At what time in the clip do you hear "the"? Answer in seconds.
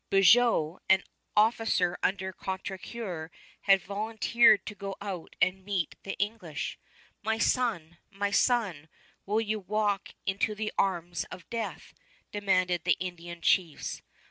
6.01-6.15, 10.55-10.73, 12.83-12.97